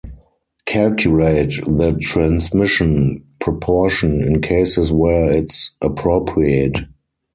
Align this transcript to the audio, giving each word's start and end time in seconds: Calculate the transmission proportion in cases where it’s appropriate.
Calculate 0.65 1.63
the 1.67 1.95
transmission 2.01 3.23
proportion 3.39 4.23
in 4.23 4.41
cases 4.41 4.91
where 4.91 5.25
it’s 5.31 5.77
appropriate. 5.79 6.79